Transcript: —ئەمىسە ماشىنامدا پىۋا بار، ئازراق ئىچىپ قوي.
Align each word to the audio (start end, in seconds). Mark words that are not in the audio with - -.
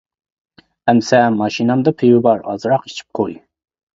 —ئەمىسە 0.93 1.19
ماشىنامدا 1.41 1.93
پىۋا 2.01 2.21
بار، 2.27 2.43
ئازراق 2.53 2.91
ئىچىپ 2.91 3.21
قوي. 3.21 3.37